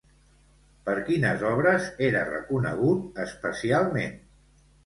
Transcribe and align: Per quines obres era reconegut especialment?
Per 0.87 0.95
quines 1.09 1.43
obres 1.51 1.91
era 2.07 2.25
reconegut 2.31 3.23
especialment? 3.27 4.21